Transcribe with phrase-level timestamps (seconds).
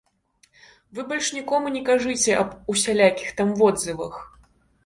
[0.97, 4.19] Вы больш нікому не кажыце аб усялякіх там водзывах.